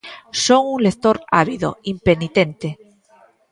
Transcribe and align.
Son 0.45 0.61
un 0.73 0.79
lector 0.87 1.17
ávido, 1.41 1.69
impenitente. 1.93 2.69